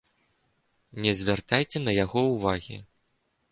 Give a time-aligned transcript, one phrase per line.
[1.05, 2.83] Не звяртайце на яго ўвагі.